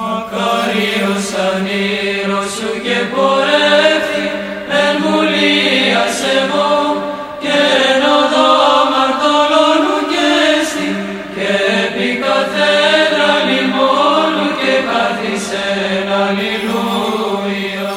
[0.00, 4.24] Μακάριος ανήρος σου και πορεύτη
[4.82, 6.72] εν βουλίας εγώ
[7.42, 7.56] και
[7.88, 8.52] εν οδό
[8.92, 10.30] μαρτωλώνου και
[10.68, 10.88] στη
[11.34, 11.50] και
[11.84, 17.92] επί καθένα λιμόνου και καθισεν αλληλούια.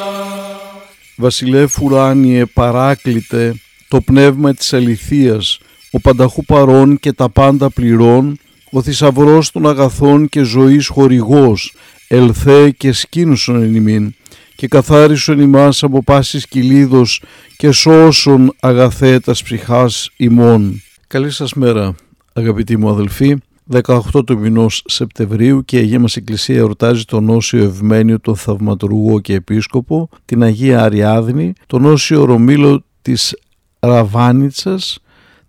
[1.15, 3.55] Βασιλεύ ουράνιε παράκλητε
[3.87, 5.59] το πνεύμα της αληθείας,
[5.91, 8.39] ο πανταχού παρών και τα πάντα πληρών,
[8.71, 11.73] ο θησαυρός των αγαθών και ζωής χορηγός,
[12.07, 14.13] ελθέ και σκήνουσον εν ημίν,
[14.55, 17.23] και καθάρισον ημάς από πάσης κυλίδος
[17.57, 20.81] και σώσον αγαθέτας ψυχάς ημών.
[21.07, 21.95] Καλή σας μέρα
[22.33, 23.35] αγαπητοί μου αδελφοί.
[23.71, 29.19] 18 του μηνός Σεπτεμβρίου και η Αγία μας Εκκλησία εορτάζει τον Όσιο Ευμένιο, τον Θαυματουργό
[29.19, 33.35] και Επίσκοπο, την Αγία Αριάδνη, τον Όσιο Ρωμήλο της
[33.79, 34.99] Ραβάνιτσας,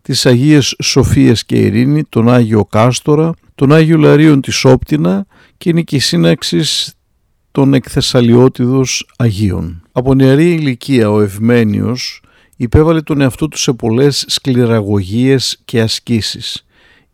[0.03, 5.27] της Αγίας Σοφίας και Ειρήνη, τον Άγιο Κάστορα, τον Άγιο Λαρίον της Όπτινα
[5.59, 6.95] και είναι και η σύναξης
[7.51, 9.83] των εκθεσαλιώτιδος Αγίων.
[9.93, 12.23] Από νεαρή ηλικία ο Ευμένιος
[12.57, 16.65] υπέβαλε τον εαυτό του σε πολλές σκληραγωγίες και ασκήσεις.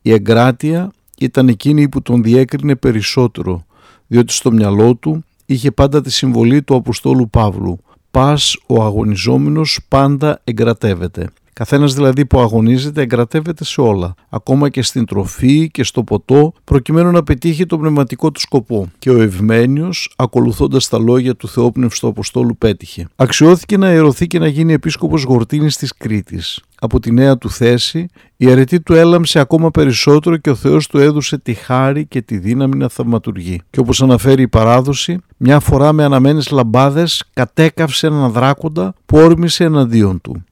[0.03, 3.67] Η εγκράτεια ήταν εκείνη που τον διέκρινε περισσότερο,
[4.07, 10.41] διότι στο μυαλό του είχε πάντα τη συμβολή του Αποστόλου Παύλου «Πας ο αγωνιζόμενος πάντα
[10.45, 11.31] εγκρατεύεται».
[11.59, 17.11] Καθένας δηλαδή που αγωνίζεται εγκρατεύεται σε όλα, ακόμα και στην τροφή και στο ποτό, προκειμένου
[17.11, 18.89] να πετύχει το πνευματικό του σκοπό.
[18.99, 23.07] Και ο Ευμένιος, ακολουθώντας τα λόγια του Θεόπνευστου Αποστόλου, πέτυχε.
[23.17, 26.61] Αξιώθηκε να ερωθεί και να γίνει επίσκοπος Γορτίνης της Κρήτης.
[26.81, 30.99] Από τη νέα του θέση, η αρετή του έλαμψε ακόμα περισσότερο και ο Θεός του
[30.99, 33.61] έδωσε τη χάρη και τη δύναμη να θαυματουργεί.
[33.71, 39.65] Και όπως αναφέρει η παράδοση, μια φορά με αναμένες λαμπάδες κατέκαυσε έναν δράκοντα που όρμησε
[39.65, 40.43] εναντίον του.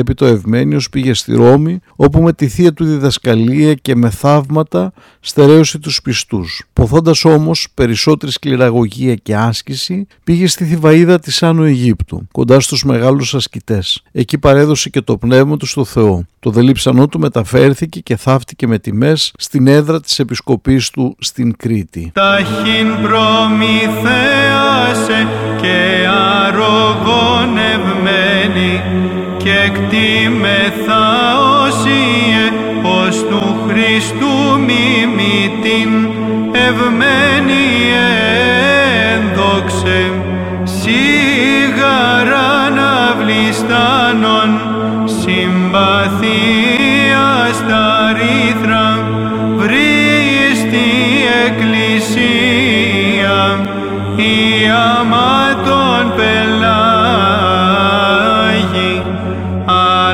[0.00, 4.92] Επί το Ευμένιος πήγε στη Ρώμη όπου με τη θεία του διδασκαλία και με θαύματα
[5.20, 6.64] στερέωσε τους πιστούς.
[6.72, 13.34] Ποθώντας όμως περισσότερη σκληραγωγία και άσκηση πήγε στη Θηβαίδα της Άνω Αιγύπτου κοντά στους μεγάλους
[13.34, 14.02] ασκητές.
[14.12, 16.24] Εκεί παρέδωσε και το πνεύμα του στο Θεό.
[16.38, 22.10] Το δελίψανό του μεταφέρθηκε και θαύτηκε με τιμές στην έδρα της επισκοπής του στην Κρήτη.
[22.14, 25.28] Ταχύν προμηθέασε
[25.60, 26.06] και
[26.46, 28.82] αρρωγονευμένη
[29.42, 31.04] και εκτίμεθα
[31.64, 32.44] όσιε
[32.82, 34.34] ως του Χριστού
[34.66, 35.90] μιμητήν.
[36.52, 37.66] Ευμένη
[39.14, 40.00] ένδοξε
[40.62, 44.48] σίγαρα να βλιστάνων
[45.04, 46.48] συμπαθία
[47.52, 48.79] στα ρήθρα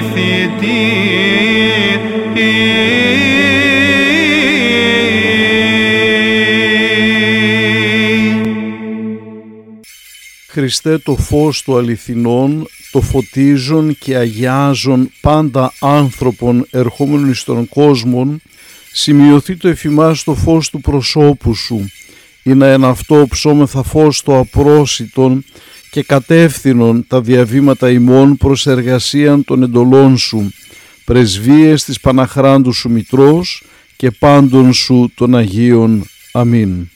[10.48, 18.40] Χριστέ το φως του αληθινών, το φωτίζον και αγιάζον πάντα άνθρωπον ερχόμενων εις τον κόσμον,
[18.92, 21.90] σημειωθεί το εφημάς το φως του προσώπου σου,
[22.48, 25.44] ή να εν αυτό ψώμεθα φως το απρόσιτον
[25.90, 30.52] και κατεύθυνον τα διαβήματα ημών προς εργασίαν των εντολών σου,
[31.04, 33.64] πρεσβείες της Παναχράντου σου Μητρός
[33.96, 36.04] και πάντων σου των Αγίων.
[36.32, 36.88] Αμήν.